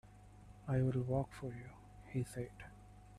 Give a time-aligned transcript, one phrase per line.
[0.67, 1.69] "I'll work for you,"
[2.11, 2.49] he said.